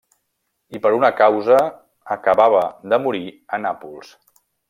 I 0.77 0.79
per 0.85 0.91
una 0.99 1.11
causa…; 1.19 1.59
acabava 2.17 2.63
de 2.95 3.01
morir 3.05 3.23
a 3.59 3.63
Nàpols. 3.67 4.13